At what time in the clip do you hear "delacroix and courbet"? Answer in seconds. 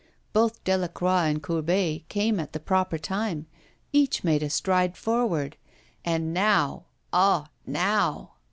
0.63-2.05